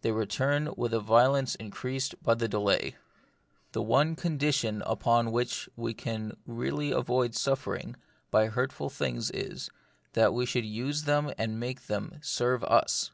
They 0.00 0.10
return 0.10 0.74
with 0.76 0.92
a 0.92 0.98
violence 0.98 1.54
increased 1.54 2.20
by 2.20 2.34
the 2.34 2.48
delay. 2.48 2.96
The 3.70 3.80
one 3.80 4.16
condition 4.16 4.82
upon 4.84 5.30
which 5.30 5.68
we 5.76 5.94
can 5.94 6.36
really 6.46 6.90
avoid 6.90 7.36
suffering 7.36 7.94
by 8.32 8.46
hurtful 8.48 8.90
things 8.90 9.30
is, 9.30 9.70
that 10.14 10.34
we 10.34 10.46
should 10.46 10.66
use 10.66 11.04
them 11.04 11.32
and 11.38 11.60
make 11.60 11.86
them 11.86 12.18
serve 12.22 12.64
us. 12.64 13.12